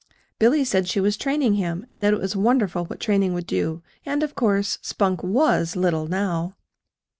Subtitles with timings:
[0.39, 4.23] Billy said she was training him; that it was wonderful what training would do, and,
[4.23, 6.55] of course, Spunk WAS little, now.